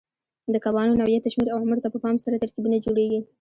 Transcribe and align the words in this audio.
د 0.53 0.55
کبانو 0.65 0.97
نوعیت، 0.99 1.23
شمېر 1.33 1.49
او 1.51 1.59
عمر 1.63 1.77
ته 1.83 1.87
په 1.91 1.99
پام 2.03 2.15
سره 2.25 2.41
ترکیبونه 2.43 2.77
جوړېږي. 2.85 3.19